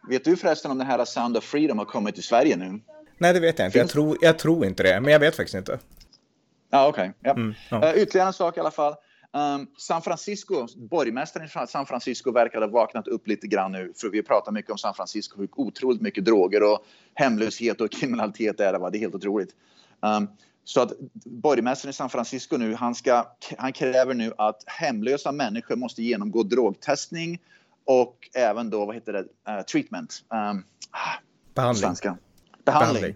Vet 0.09 0.23
du 0.23 0.37
förresten 0.37 0.71
om 0.71 0.77
den 0.77 0.87
här 0.87 1.05
Sound 1.05 1.37
of 1.37 1.43
Freedom 1.43 1.77
har 1.77 1.85
kommit 1.85 2.15
till 2.15 2.23
Sverige 2.23 2.55
nu? 2.55 2.79
Nej, 3.17 3.33
det 3.33 3.39
vet 3.39 3.59
jag 3.59 3.67
inte. 3.67 3.77
Jag 3.77 3.89
tror, 3.89 4.17
jag 4.21 4.39
tror 4.39 4.65
inte 4.65 4.83
det, 4.83 5.01
men 5.01 5.13
jag 5.13 5.19
vet 5.19 5.35
faktiskt 5.35 5.55
inte. 5.55 5.79
Ja, 6.71 6.87
okej. 6.87 7.09
Okay. 7.09 7.13
Ja. 7.19 7.31
Mm, 7.31 7.53
ja. 7.69 7.93
uh, 7.93 8.01
ytterligare 8.01 8.27
en 8.27 8.33
sak 8.33 8.57
i 8.57 8.59
alla 8.59 8.71
fall. 8.71 8.95
Um, 9.35 9.67
San 9.77 10.01
Francisco, 10.01 10.67
borgmästaren 10.75 11.45
i 11.45 11.67
San 11.67 11.85
Francisco 11.85 12.31
verkar 12.31 12.61
ha 12.61 12.67
vaknat 12.67 13.07
upp 13.07 13.27
lite 13.27 13.47
grann 13.47 13.71
nu. 13.71 13.93
För 13.95 14.09
vi 14.09 14.23
pratar 14.23 14.51
mycket 14.51 14.71
om 14.71 14.77
San 14.77 14.93
Francisco, 14.93 15.39
hur 15.39 15.49
otroligt 15.51 16.01
mycket 16.01 16.25
droger 16.25 16.63
och 16.63 16.85
hemlöshet 17.13 17.81
och 17.81 17.91
kriminalitet 17.99 18.59
är 18.59 18.73
det. 18.73 18.79
Va? 18.79 18.89
Det 18.89 18.97
är 18.97 18.99
helt 18.99 19.15
otroligt. 19.15 19.55
Um, 19.99 20.27
så 20.63 20.81
att 20.81 20.91
borgmästaren 21.25 21.89
i 21.89 21.93
San 21.93 22.09
Francisco 22.09 22.57
nu, 22.57 22.75
han, 22.75 22.95
ska, 22.95 23.27
han 23.57 23.73
kräver 23.73 24.13
nu 24.13 24.33
att 24.37 24.63
hemlösa 24.67 25.31
människor 25.31 25.75
måste 25.75 26.03
genomgå 26.03 26.43
drogtestning 26.43 27.41
och 27.85 28.29
även 28.33 28.69
då, 28.69 28.85
vad 28.85 28.95
heter 28.95 29.13
det, 29.13 29.19
uh, 29.51 29.61
treatment. 29.61 30.23
Um, 30.29 30.65
Behandling. 31.53 31.91
Behandling. 31.91 32.17
Behandling. 32.65 33.15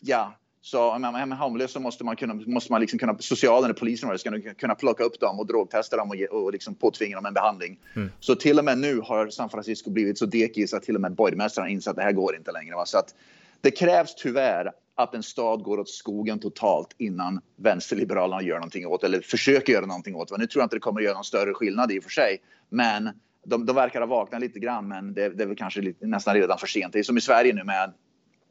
Ja, 0.00 0.34
så 0.64 0.90
om 0.90 1.02
man 1.02 1.14
är 1.14 1.36
hemlös 1.36 1.72
så 1.72 1.80
måste 1.80 2.04
man, 2.04 2.16
kunna, 2.16 2.34
måste 2.34 2.72
man 2.72 2.80
liksom 2.80 2.98
kunna, 2.98 3.18
socialen 3.18 3.64
eller 3.64 3.74
polisen 3.74 4.18
ska 4.18 4.40
kunna 4.58 4.74
plocka 4.74 5.04
upp 5.04 5.20
dem 5.20 5.38
och 5.38 5.46
drogtesta 5.46 5.96
dem 5.96 6.08
och, 6.08 6.16
ge, 6.16 6.26
och 6.26 6.52
liksom 6.52 6.74
påtvinga 6.74 7.16
dem 7.16 7.26
en 7.26 7.34
behandling. 7.34 7.78
Mm. 7.96 8.10
Så 8.20 8.34
till 8.34 8.58
och 8.58 8.64
med 8.64 8.78
nu 8.78 9.00
har 9.00 9.28
San 9.28 9.50
Francisco 9.50 9.90
blivit 9.90 10.18
så 10.18 10.26
dekis 10.26 10.74
att 10.74 10.82
till 10.82 10.94
och 10.94 11.00
med 11.00 11.14
borgmästaren 11.14 11.68
inser 11.68 11.90
att 11.90 11.96
det 11.96 12.02
här 12.02 12.12
går 12.12 12.36
inte 12.36 12.52
längre. 12.52 12.74
Va? 12.74 12.86
Så 12.86 12.98
att 12.98 13.14
det 13.60 13.70
krävs 13.70 14.14
tyvärr 14.14 14.72
att 14.94 15.14
en 15.14 15.22
stad 15.22 15.62
går 15.62 15.80
åt 15.80 15.88
skogen 15.88 16.38
totalt 16.38 16.94
innan 16.98 17.40
vänsterliberalerna 17.56 18.42
gör 18.42 18.56
någonting 18.56 18.86
åt 18.86 19.04
eller 19.04 19.20
försöker 19.20 19.72
göra 19.72 19.86
någonting 19.86 20.14
åt 20.14 20.28
det. 20.28 20.38
Nu 20.38 20.46
tror 20.46 20.60
jag 20.60 20.66
inte 20.66 20.76
det 20.76 20.80
kommer 20.80 21.00
att 21.00 21.04
göra 21.04 21.14
någon 21.14 21.24
större 21.24 21.54
skillnad 21.54 21.92
i 21.92 21.98
och 21.98 22.02
för 22.02 22.10
sig. 22.10 22.42
Men 22.68 23.10
de, 23.46 23.66
de 23.66 23.76
verkar 23.76 24.00
ha 24.00 24.06
vaknat 24.06 24.40
lite 24.40 24.58
grann, 24.58 24.88
men 24.88 25.14
det, 25.14 25.28
det 25.28 25.42
är 25.42 25.46
väl 25.46 25.56
kanske 25.56 25.80
lite, 25.80 26.06
nästan 26.06 26.34
redan 26.34 26.58
för 26.58 26.66
sent. 26.66 26.92
Det 26.92 26.98
är 26.98 27.02
som 27.02 27.18
i 27.18 27.20
Sverige 27.20 27.52
nu 27.52 27.64
med 27.64 27.82
med 27.82 27.92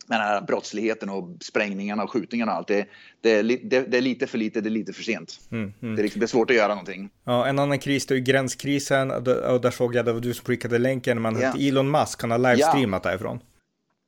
den 0.07 0.21
här 0.21 0.41
brottsligheten 0.41 1.09
och 1.09 1.37
sprängningarna 1.41 2.03
och 2.03 2.11
skjutningarna 2.11 2.51
och 2.51 2.57
allt. 2.57 2.67
Det, 2.67 2.87
det, 3.21 3.29
är, 3.29 3.43
det, 3.43 3.91
det 3.91 3.97
är 3.97 4.01
lite 4.01 4.27
för 4.27 4.37
lite, 4.37 4.61
det 4.61 4.69
är 4.69 4.71
lite 4.71 4.93
för 4.93 5.03
sent. 5.03 5.39
Mm, 5.51 5.73
mm. 5.81 5.95
Det, 5.95 6.01
är, 6.01 6.03
liksom, 6.03 6.19
det, 6.19 6.25
är, 6.25 6.27
svårt 6.27 6.49
att 6.49 6.55
göra 6.55 6.67
någonting. 6.67 7.09
Ja, 7.23 7.47
en 7.47 7.59
annan 7.59 7.79
kris 7.79 8.05
det 8.05 8.13
är 8.13 8.15
ju 8.15 8.23
gränskrisen 8.23 9.11
och 9.11 9.61
där 9.61 9.71
såg 9.71 9.95
jag, 9.95 10.05
det 10.05 10.13
var 10.13 10.19
du 10.19 10.33
som 10.33 10.45
skickade 10.45 10.77
länken, 10.77 11.21
men 11.21 11.37
yeah. 11.37 11.67
Elon 11.67 11.91
Musk, 11.91 12.21
han 12.21 12.31
har 12.31 12.37
livestreamat 12.37 13.05
yeah. 13.05 13.11
därifrån. 13.11 13.39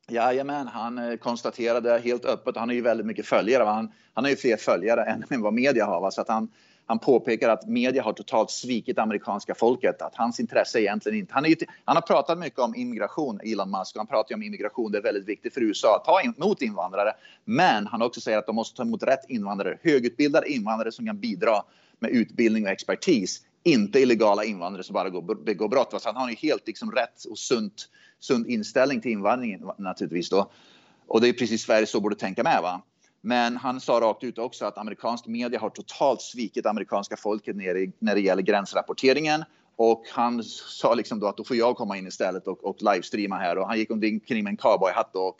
Jajamän, 0.08 0.66
han 0.66 0.98
eh, 0.98 1.16
konstaterade 1.16 2.00
helt 2.04 2.24
öppet, 2.24 2.56
han 2.56 2.68
har 2.68 2.74
ju 2.74 2.80
väldigt 2.80 3.06
mycket 3.06 3.26
följare, 3.26 3.64
han, 3.64 3.92
han 4.14 4.24
har 4.24 4.30
ju 4.30 4.36
fler 4.36 4.56
följare 4.56 5.24
än 5.30 5.42
vad 5.42 5.54
media 5.54 5.86
har, 5.86 6.00
va? 6.00 6.10
så 6.10 6.20
att 6.20 6.28
han, 6.28 6.48
han 6.86 6.98
påpekar 6.98 7.48
att 7.48 7.68
media 7.68 8.02
har 8.02 8.12
totalt 8.12 8.50
svikit 8.50 8.98
amerikanska 8.98 9.54
folket. 9.54 10.02
Att 10.02 10.14
hans 10.14 10.40
intresse 10.40 10.80
egentligen 10.80 11.18
inte... 11.18 11.34
Han, 11.34 11.46
är, 11.46 11.56
han 11.84 11.96
har 11.96 12.02
pratat 12.02 12.38
mycket 12.38 12.58
om 12.58 12.74
immigration, 12.74 13.40
Elon 13.44 13.70
Musk. 13.70 13.96
Och 13.96 14.00
han 14.00 14.06
pratar 14.06 14.34
om 14.34 14.42
immigration. 14.42 14.92
Det 14.92 14.98
är 14.98 15.02
väldigt 15.02 15.28
viktigt 15.28 15.54
för 15.54 15.60
USA 15.60 15.96
att 15.96 16.04
ta 16.04 16.20
emot 16.20 16.62
invandrare. 16.62 17.12
Men 17.44 17.86
han 17.86 18.02
också 18.02 18.20
säger 18.20 18.38
att 18.38 18.46
de 18.46 18.54
måste 18.56 18.76
ta 18.76 18.82
emot 18.82 19.02
rätt 19.02 19.24
invandrare. 19.28 19.78
Högutbildade 19.82 20.52
invandrare 20.52 20.92
som 20.92 21.06
kan 21.06 21.20
bidra 21.20 21.62
med 21.98 22.10
utbildning 22.10 22.64
och 22.64 22.70
expertis. 22.70 23.42
Inte 23.62 24.00
illegala 24.00 24.44
invandrare 24.44 24.82
som 24.82 24.94
bara 24.94 25.10
går, 25.10 25.44
begår 25.44 25.68
brott. 25.68 26.02
Så 26.02 26.08
han 26.08 26.16
har 26.16 26.30
ju 26.30 26.36
helt 26.36 26.66
liksom 26.66 26.92
rätt 26.92 27.24
och 27.24 27.38
sunt, 27.38 27.88
sund 28.20 28.46
inställning 28.46 29.00
till 29.00 29.12
invandringen 29.12 29.70
naturligtvis. 29.78 30.30
Då. 30.30 30.50
Och 31.06 31.20
det 31.20 31.28
är 31.28 31.32
precis 31.32 31.62
Sverige 31.62 31.86
så 31.86 32.00
borde 32.00 32.16
tänka 32.16 32.42
med. 32.42 32.62
Va? 32.62 32.82
Men 33.26 33.56
han 33.56 33.80
sa 33.80 34.00
rakt 34.00 34.24
ut 34.24 34.38
också 34.38 34.64
att 34.64 34.78
amerikansk 34.78 35.26
media 35.26 35.60
har 35.60 35.70
totalt 35.70 36.22
svikit 36.22 36.66
amerikanska 36.66 37.16
folket 37.16 37.56
när 37.98 38.14
det 38.14 38.20
gäller 38.20 38.42
gränsrapporteringen. 38.42 39.44
Och 39.76 40.04
han 40.12 40.42
sa 40.44 40.94
liksom 40.94 41.20
då 41.20 41.26
att 41.26 41.36
då 41.36 41.44
får 41.44 41.56
jag 41.56 41.76
komma 41.76 41.96
in 41.98 42.06
istället 42.06 42.46
och, 42.46 42.64
och 42.64 42.76
livestreama 42.82 43.36
här. 43.36 43.58
Och 43.58 43.66
han 43.66 43.78
gick 43.78 43.90
omkring 43.90 44.44
med 44.44 44.50
en 44.50 44.56
cowboyhatt 44.56 45.16
och 45.16 45.36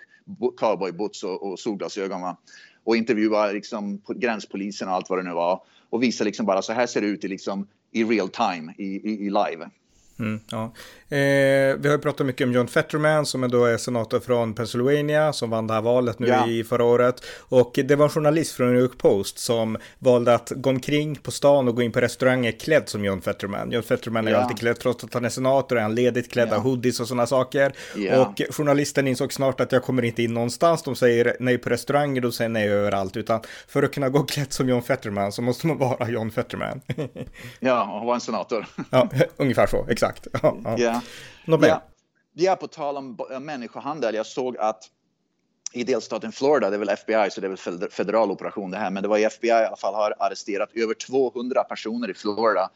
cowboyboots 0.57 1.25
och, 1.25 1.43
och 1.43 1.59
solglasögon. 1.59 2.21
Va? 2.21 2.37
Och 2.85 2.97
intervjuade 2.97 3.53
liksom 3.53 4.03
gränspolisen 4.09 4.89
och 4.89 4.95
allt 4.95 5.11
vad 5.11 5.19
det 5.19 5.23
nu 5.23 5.33
var. 5.35 5.63
Och 5.91 6.03
visade 6.03 6.29
liksom 6.29 6.47
bara 6.47 6.63
så 6.63 6.73
här 6.73 6.87
ser 6.87 7.01
det 7.01 7.07
ut 7.07 7.25
i, 7.25 7.29
liksom, 7.29 7.67
i 7.93 8.05
real 8.05 8.29
time, 8.29 8.75
i, 8.79 8.85
i, 8.85 9.27
i 9.27 9.31
live. 9.31 9.71
Mm, 10.19 10.41
ja. 10.51 10.65
eh, 11.09 11.77
vi 11.79 11.89
har 11.89 11.91
ju 11.91 11.99
pratat 11.99 12.27
mycket 12.27 12.47
om 12.47 12.53
John 12.53 12.69
Fetterman 12.69 13.27
som 13.27 13.51
då 13.51 13.65
är 13.65 13.77
senator 13.77 14.21
från 14.21 14.55
Pennsylvania 14.55 15.33
som 15.33 15.51
vann 15.51 15.67
det 15.67 15.75
här 15.75 15.81
valet 15.81 16.19
nu 16.19 16.27
ja. 16.27 16.49
i 16.49 16.65
förra 16.65 16.85
året. 16.85 17.25
Och 17.39 17.79
det 17.85 17.97
var 17.97 18.05
en 18.05 18.11
journalist 18.11 18.53
från 18.53 18.73
New 18.73 18.83
York 18.83 18.99
Post 18.99 19.39
som 19.39 19.77
valde 19.99 20.35
att 20.35 20.53
gå 20.57 20.71
omkring 20.71 21.17
på 21.17 21.31
stan 21.31 21.69
och 21.69 21.77
gå 21.77 21.83
in 21.83 21.93
på 21.93 22.01
restauranger 22.01 22.53
klädd 22.53 22.89
som 22.89 23.05
John 23.05 23.21
Fetterman. 23.21 23.71
John 23.71 23.83
Fetterman 23.83 24.29
är 24.29 24.33
ja. 24.33 24.39
alltid 24.39 24.59
klädd, 24.59 24.79
trots 24.79 25.05
att 25.05 25.15
han 25.15 25.25
är 25.25 25.29
senator, 25.29 25.79
är 25.79 25.83
han 25.83 25.95
ledigt 25.95 26.33
klädd 26.33 26.49
ja. 26.51 26.59
hoodies 26.59 27.01
och 27.01 27.09
sådana 27.09 27.27
saker. 27.27 27.73
Ja. 27.97 28.21
Och 28.21 28.43
journalisten 28.55 29.09
insåg 29.09 29.33
snart 29.33 29.61
att 29.61 29.73
jag 29.73 29.83
kommer 29.83 30.03
inte 30.05 30.23
in 30.23 30.35
någonstans. 30.35 30.83
De 30.83 30.97
säger 30.97 31.37
nej 31.41 31.59
på 31.59 31.71
restauranger, 31.71 32.21
de 32.21 32.33
säger 32.33 32.49
nej 32.49 32.69
överallt. 32.69 33.17
Utan 33.17 33.41
för 33.69 33.83
att 33.83 33.95
kunna 33.95 34.09
gå 34.09 34.23
klädd 34.23 34.53
som 34.53 34.69
John 34.69 34.83
Fetterman 34.83 35.33
så 35.33 35.43
måste 35.43 35.67
man 35.67 35.79
vara 35.79 36.09
John 36.09 36.31
Fetterman. 36.31 36.81
ja, 37.61 38.01
och 38.01 38.07
vara 38.07 38.15
en 38.15 38.21
senator. 38.21 38.67
ja, 38.91 39.09
ungefär 39.37 39.67
så, 39.67 39.87
exakt 39.89 40.04
exakt. 40.05 40.27
Ja, 40.43 40.77
ja. 40.79 41.03
Ja. 41.47 41.83
ja, 42.33 42.57
på 42.57 42.67
tal 42.67 42.97
om 42.97 43.19
människohandel. 43.41 44.15
Jag 44.15 44.27
såg 44.27 44.57
att 44.59 44.91
i 45.73 45.85
delstaten 45.85 46.33
Florida, 46.33 46.71
det 46.71 46.77
är 46.77 46.79
väl 46.79 46.89
FBI 46.89 47.31
så 47.31 47.41
det 47.41 47.47
är 47.47 47.71
väl 47.79 47.91
federal 47.91 48.31
operation 48.31 48.71
det 48.71 48.77
här, 48.77 48.91
men 48.91 49.03
det 49.03 49.09
var 49.09 49.19
FBI 49.19 49.49
i 49.49 49.53
alla 49.53 49.77
fall 49.77 49.95
har 49.95 50.15
arresterat 50.19 50.71
över 50.75 50.95
200 50.95 51.65
personer 51.65 52.11
i 52.11 52.15
Florida 52.15 52.71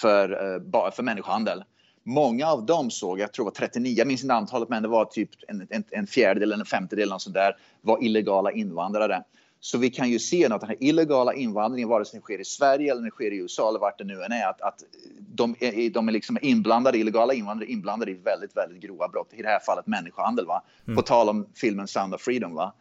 för, 0.00 0.54
uh, 0.54 0.90
för 0.90 1.02
människohandel. 1.02 1.64
Många 2.02 2.46
av 2.46 2.66
dem 2.66 2.90
såg, 2.90 3.20
jag 3.20 3.32
tror 3.32 3.44
det 3.44 3.60
var 3.60 3.68
39, 3.68 3.94
jag 3.98 4.06
minns 4.06 4.22
inte 4.22 4.34
antalet, 4.34 4.68
men 4.68 4.82
det 4.82 4.88
var 4.88 5.04
typ 5.04 5.30
en, 5.48 5.66
en, 5.70 5.84
en 5.90 6.06
fjärdedel 6.06 6.52
eller 6.52 6.60
en 6.60 6.66
femtedel 6.66 7.12
sådär, 7.18 7.56
var 7.80 8.04
illegala 8.04 8.52
invandrare. 8.52 9.22
Så 9.60 9.78
vi 9.78 9.90
kan 9.90 10.10
ju 10.10 10.18
se 10.18 10.44
att 10.44 10.60
den 10.60 10.68
här 10.68 10.76
illegala 10.80 11.34
invandringen, 11.34 11.88
vare 11.88 12.04
sig 12.04 12.18
den 12.18 12.22
sker 12.22 12.40
i 12.40 12.44
Sverige 12.44 12.92
eller 12.92 13.02
den 13.02 13.10
sker 13.10 13.30
i 13.30 13.36
USA 13.36 13.68
eller 13.68 13.78
vart 13.78 13.98
det 13.98 14.04
nu 14.04 14.22
än 14.22 14.32
är, 14.32 14.46
att, 14.46 14.60
att 14.60 14.82
de, 15.18 15.54
är, 15.60 15.90
de 15.90 16.08
är 16.08 16.12
liksom 16.12 16.38
inblandade, 16.42 16.98
illegala 16.98 17.34
invandrare 17.34 17.70
inblandade 17.70 18.10
i 18.10 18.14
väldigt, 18.14 18.56
väldigt 18.56 18.82
grova 18.82 19.08
brott. 19.08 19.28
I 19.32 19.42
det 19.42 19.48
här 19.48 19.60
fallet 19.60 19.86
människohandel, 19.86 20.46
va? 20.46 20.62
Mm. 20.86 20.96
På 20.96 21.02
tal 21.02 21.28
om 21.28 21.46
filmen 21.54 21.88
Sound 21.88 22.14
of 22.14 22.20
Freedom, 22.20 22.54
va? 22.54 22.72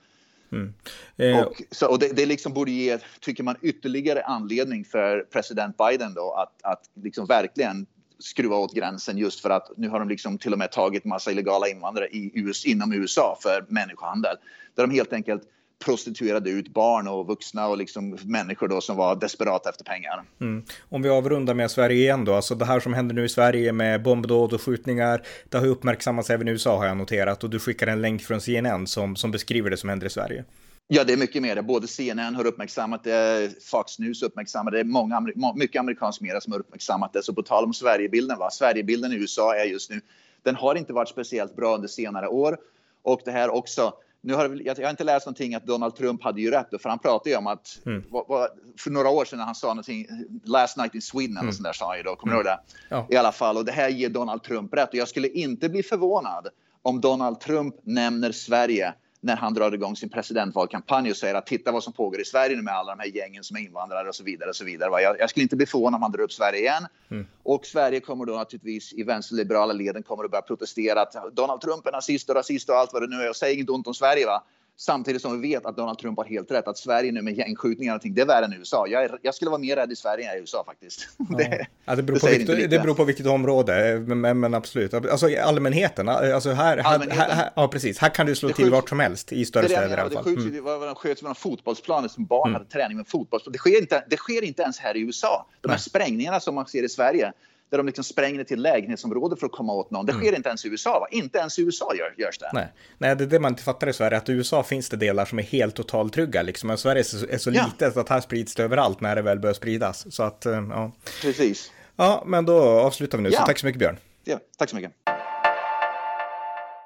Mm. 0.51 0.74
Eh. 1.17 1.46
Och, 1.46 1.62
så, 1.72 1.89
och 1.89 2.00
det, 2.00 2.15
det 2.15 2.25
liksom 2.25 2.53
borde 2.53 2.72
ge, 2.72 3.00
tycker 3.20 3.44
man, 3.44 3.55
ytterligare 3.62 4.24
anledning 4.24 4.86
för 4.86 5.20
president 5.32 5.77
Biden 5.77 6.13
då 6.13 6.32
att, 6.32 6.63
att 6.63 6.89
liksom 7.03 7.25
verkligen 7.25 7.86
skruva 8.20 8.55
åt 8.55 8.74
gränsen 8.74 9.17
just 9.17 9.39
för 9.39 9.50
att 9.50 9.72
nu 9.77 9.89
har 9.89 10.00
de 10.00 10.10
liksom 10.10 10.38
till 10.38 10.53
och 10.53 10.60
med 10.60 10.72
tagit 10.72 11.05
massa 11.05 11.32
illegala 11.32 11.67
invandrare 11.67 12.08
i 12.08 12.32
US, 12.34 12.65
inom 12.65 12.94
USA 12.94 13.38
för 13.41 13.65
människohandel. 13.70 14.36
Där 14.75 14.88
de 14.88 14.94
helt 14.94 15.13
enkelt 15.13 15.44
prostituerade 15.86 16.50
ut 16.50 16.74
barn 16.74 17.08
och 17.08 17.27
vuxna 17.27 17.67
och 17.67 17.77
liksom 17.77 18.17
människor 18.24 18.67
då 18.67 18.82
som 18.82 18.98
var 18.98 19.15
desperata 19.15 19.70
efter 19.70 19.84
pengar. 19.84 20.24
Mm. 20.41 20.63
Om 20.89 21.01
vi 21.01 21.10
avrundar 21.10 21.53
med 21.53 21.72
Sverige 21.72 21.98
igen 21.98 22.25
då, 22.25 22.34
alltså 22.34 22.55
det 22.55 22.65
här 22.65 22.79
som 22.79 22.94
händer 22.94 23.15
nu 23.15 23.25
i 23.25 23.29
Sverige 23.29 23.72
med 23.72 24.03
bombdåd 24.03 24.53
och 24.53 24.62
skjutningar, 24.62 25.22
det 25.50 25.58
har 25.58 25.65
ju 25.65 25.72
uppmärksammats 25.72 26.29
även 26.29 26.48
i 26.48 26.51
USA 26.51 26.77
har 26.77 26.86
jag 26.86 26.98
noterat 26.98 27.44
och 27.44 27.50
du 27.50 27.60
skickar 27.60 27.88
en 27.88 28.01
länk 28.01 28.22
från 28.22 28.41
CNN 28.41 28.88
som, 28.88 29.15
som 29.15 29.32
beskriver 29.32 29.70
det 29.70 29.77
som 29.77 29.89
händer 29.89 30.08
i 30.08 30.10
Sverige. 30.10 30.44
Ja, 30.88 31.03
det 31.03 31.13
är 31.13 31.17
mycket 31.17 31.41
mer. 31.41 31.62
Både 31.62 31.88
CNN 31.88 32.36
har 32.36 32.48
uppmärksammat 32.48 33.03
det, 33.03 33.51
Fox 33.63 34.00
News 34.00 34.24
uppmärksammat 34.24 34.74
det, 34.74 34.84
många, 34.84 35.27
mycket 35.55 35.79
amerikansk 35.79 36.22
media 36.22 36.41
som 36.41 36.53
har 36.53 36.60
uppmärksammat 36.60 37.13
det. 37.13 37.24
Så 37.24 37.34
på 37.34 37.44
tal 37.44 37.63
om 37.63 37.74
Sverigebilden, 37.74 38.38
va? 38.38 38.50
Sverigebilden 38.51 39.12
i 39.12 39.15
USA 39.15 39.55
är 39.55 39.65
just 39.65 39.89
nu, 39.89 40.01
den 40.44 40.55
har 40.55 40.75
inte 40.75 40.94
varit 40.94 41.10
speciellt 41.10 41.55
bra 41.55 41.75
under 41.75 41.88
senare 41.88 42.27
år. 42.27 42.58
Och 43.03 43.22
det 43.25 43.32
här 43.32 43.50
också, 43.50 43.94
nu 44.25 44.34
har 44.34 44.62
jag, 44.65 44.75
har 44.75 44.89
inte 44.89 45.03
läst 45.03 45.25
någonting 45.25 45.55
att 45.55 45.65
Donald 45.65 45.96
Trump 45.96 46.24
hade 46.24 46.41
ju 46.41 46.51
rätt, 46.51 46.82
för 46.82 46.89
han 46.89 47.00
pratade 47.00 47.29
ju 47.29 47.36
om 47.36 47.48
att 47.48 47.79
mm. 47.86 48.03
vad, 48.10 48.25
vad, 48.27 48.50
för 48.79 48.91
några 48.91 49.10
år 49.10 49.25
sedan 49.25 49.39
han 49.39 49.55
sa 49.55 49.67
någonting, 49.67 50.08
last 50.44 50.77
night 50.77 50.96
in 50.96 51.01
Sweden 51.01 51.32
mm. 51.32 51.44
eller 51.44 51.51
sånt 51.51 51.63
där 51.63 51.74
sa 51.74 51.88
han 51.88 51.98
ju 51.98 52.03
då, 52.03 52.15
kommer 52.15 52.34
mm. 52.34 52.44
du 52.44 52.50
ihåg 52.50 52.60
det? 52.60 52.96
Ja. 52.96 53.08
I 53.10 53.15
alla 53.15 53.32
fall, 53.32 53.58
och 53.58 53.65
det 53.65 53.72
här 53.72 53.89
ger 53.89 54.10
Donald 54.10 54.44
Trump 54.44 54.74
rätt 54.74 54.89
och 54.89 54.96
jag 54.96 55.08
skulle 55.08 55.27
inte 55.27 55.70
bli 55.70 55.84
förvånad 55.84 56.48
om 56.82 57.01
Donald 57.01 57.39
Trump 57.39 57.75
nämner 57.84 58.32
Sverige 58.32 58.94
när 59.25 59.36
han 59.36 59.53
drar 59.53 59.74
igång 59.74 59.96
sin 59.96 60.10
presidentvalkampanj 60.10 61.12
och 61.12 61.17
säger 61.17 61.36
att 61.36 61.46
titta 61.46 61.72
vad 61.72 61.84
som 61.84 61.94
pågår 61.94 62.22
i 62.22 62.25
Sverige 62.25 62.55
nu 62.55 62.62
med 62.62 62.74
alla 62.74 62.96
de 62.96 63.01
här 63.01 63.10
gängen 63.10 63.44
som 63.44 63.58
är 63.58 63.62
invandrare 63.62 64.10
och 64.10 64.15
så 64.15 64.24
vidare. 64.24 64.50
Och 64.50 64.55
så 64.55 64.65
vidare. 64.65 65.01
Jag, 65.01 65.20
jag 65.20 65.29
skulle 65.29 65.44
inte 65.44 65.55
bli 65.55 65.65
förvånad 65.65 65.96
om 65.96 66.01
han 66.01 66.12
drar 66.12 66.22
upp 66.22 66.32
Sverige 66.32 66.60
igen. 66.60 66.88
Mm. 67.12 67.25
Och 67.44 67.65
Sverige 67.65 68.00
kommer 68.00 68.25
då 68.25 68.34
naturligtvis 68.34 68.94
i 68.94 69.03
vänsterliberala 69.03 69.74
leden 69.74 70.03
kommer 70.03 70.24
att 70.24 70.32
börja 70.32 70.41
protestera 70.41 71.01
att 71.01 71.36
Donald 71.36 71.62
Trump 71.62 71.88
är 71.88 71.91
nazist 71.91 72.29
och 72.29 72.36
rasist 72.36 72.70
och 72.70 72.75
allt 72.75 72.94
vad 72.94 73.01
det 73.01 73.17
nu 73.17 73.24
är 73.24 73.29
och 73.29 73.36
säg 73.36 73.53
inget 73.53 73.70
ont 73.70 73.88
om 73.88 73.94
Sverige. 73.94 74.25
Va? 74.25 74.44
Samtidigt 74.77 75.22
som 75.22 75.41
vi 75.41 75.50
vet 75.50 75.65
att 75.65 75.77
Donald 75.77 75.98
Trump 75.98 76.17
har 76.17 76.25
helt 76.25 76.51
rätt, 76.51 76.67
att 76.67 76.77
Sverige 76.77 77.12
nu 77.12 77.22
med 77.22 77.34
gängskjutningar 77.34 77.94
och 77.94 77.96
allting, 77.96 78.13
det 78.13 78.22
är 78.22 78.25
värre 78.25 78.46
än 78.46 78.53
USA. 78.53 78.88
Jag, 78.88 79.03
är, 79.03 79.20
jag 79.22 79.36
skulle 79.36 79.51
vara 79.51 79.62
mer 79.62 79.75
rädd 79.75 79.91
i 79.91 79.96
Sverige 79.96 80.32
än 80.32 80.38
i 80.38 80.39
USA 80.39 80.63
faktiskt. 80.65 81.08
Ja. 81.29 81.38
det, 81.38 81.67
ja, 81.86 81.96
det, 81.96 82.03
beror 82.03 82.20
det, 82.20 82.38
vilket, 82.38 82.70
det, 82.70 82.79
beror 82.79 82.96
på 82.96 83.03
vilket 83.03 83.25
område, 83.25 84.00
men, 84.08 84.39
men, 84.39 84.53
absolut. 84.53 84.94
Alltså 84.94 85.27
allmänheten, 85.41 86.10
alltså 86.10 86.51
här, 86.51 86.77
allmänheten. 86.77 87.22
Här, 87.22 87.36
här, 87.36 87.50
ja 87.55 87.67
precis, 87.67 88.00
här 88.00 88.10
kan 88.10 88.25
du 88.25 88.36
slå 88.36 88.50
till 88.50 88.72
vart 88.72 88.89
som 88.89 89.00
helst 89.00 89.32
i 89.32 89.46
större 89.46 89.65
städer 89.65 89.98
i 89.98 90.01
alla 90.01 90.10
fall. 90.10 90.24
Det 90.24 90.36
skjuts, 90.36 90.46
mm. 90.46 90.82
det 90.82 90.96
sköts 90.96 91.22
med 91.22 91.38
fotbollsplaner 91.38 92.08
som 92.08 92.25
barn 92.25 92.50
mm. 92.50 92.53
hade 92.53 92.72
träning 92.72 92.98
med 92.98 93.08
fotbollsplan. 93.08 93.51
Det 93.51 93.58
sker, 93.58 93.82
inte, 93.82 94.03
det 94.10 94.17
sker 94.17 94.44
inte 94.44 94.62
ens 94.62 94.79
här 94.79 94.98
i 94.98 95.00
USA. 95.00 95.48
De 95.62 95.72
här 95.72 95.77
sprängningarna 95.77 96.39
som 96.39 96.55
man 96.55 96.67
ser 96.67 96.84
i 96.84 96.89
Sverige, 96.89 97.34
där 97.72 97.77
de 97.77 97.86
liksom 97.86 98.03
spränger 98.03 98.43
till 98.43 98.62
lägenhetsområde 98.62 99.36
för 99.36 99.45
att 99.45 99.51
komma 99.51 99.74
åt 99.74 99.91
någon. 99.91 100.05
Det 100.05 100.12
sker 100.12 100.22
mm. 100.22 100.36
inte 100.36 100.50
ens 100.50 100.65
i 100.65 100.67
USA. 100.67 101.00
Va? 101.00 101.07
Inte 101.12 101.38
ens 101.38 101.60
i 101.60 101.62
USA 101.62 101.95
gör, 101.95 102.15
görs 102.17 102.38
det. 102.38 102.50
Nej. 102.53 102.74
Nej, 102.98 103.15
det 103.15 103.24
är 103.24 103.27
det 103.27 103.39
man 103.39 103.51
inte 103.51 103.63
fattar 103.63 103.89
i 103.89 103.93
Sverige, 103.93 104.17
att 104.17 104.29
i 104.29 104.31
USA 104.31 104.63
finns 104.63 104.89
det 104.89 104.98
delar 104.98 105.25
som 105.25 105.39
är 105.39 105.43
helt 105.43 105.75
totalt 105.75 106.13
trygga. 106.13 106.41
Liksom. 106.41 106.67
Men 106.67 106.77
Sverige 106.77 107.01
är 107.01 107.03
så, 107.03 107.27
är 107.27 107.38
så 107.38 107.51
ja. 107.51 107.65
litet 107.65 107.98
att 107.98 108.10
här 108.10 108.22
sprids 108.22 108.55
det 108.55 108.63
överallt 108.63 109.01
när 109.01 109.15
det 109.15 109.22
väl 109.22 109.39
börjar 109.39 109.53
spridas. 109.53 110.15
Så 110.15 110.24
att, 110.24 110.45
eh, 110.45 110.63
ja. 110.69 110.91
Precis. 111.22 111.72
Ja, 111.95 112.24
men 112.25 112.45
då 112.45 112.63
avslutar 112.63 113.17
vi 113.17 113.24
nu. 113.24 113.29
Ja. 113.29 113.39
Så 113.39 113.45
tack 113.45 113.60
så 113.60 113.65
mycket 113.65 113.79
Björn. 113.79 113.98
Ja, 114.24 114.39
tack 114.57 114.69
så 114.69 114.75
mycket. 114.75 114.91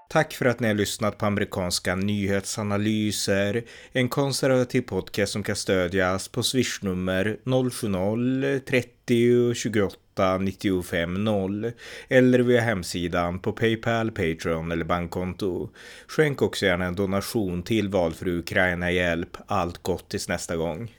Tack 0.09 0.33
för 0.33 0.45
att 0.45 0.59
ni 0.59 0.67
har 0.67 0.75
lyssnat 0.75 1.17
på 1.17 1.25
amerikanska 1.25 1.95
nyhetsanalyser, 1.95 3.63
en 3.91 4.09
konservativ 4.09 4.81
podcast 4.81 5.33
som 5.33 5.43
kan 5.43 5.55
stödjas 5.55 6.27
på 6.27 6.43
swishnummer 6.43 7.38
070-30 7.43 9.53
28 9.53 9.95
95 10.38 11.24
0 11.24 11.72
eller 12.08 12.40
via 12.40 12.62
hemsidan 12.62 13.40
på 13.40 13.52
Paypal, 13.52 14.12
Patreon 14.12 14.72
eller 14.72 14.86
bankkonto. 14.86 15.70
Skänk 16.08 16.42
också 16.42 16.66
gärna 16.66 16.86
en 16.86 16.96
donation 16.96 17.64
till 17.64 17.90
valfri 17.90 18.32
Ukraina-hjälp. 18.32 19.38
Allt 19.48 19.84
gott 19.84 20.10
tills 20.10 20.28
nästa 20.28 20.56
gång. 20.56 20.92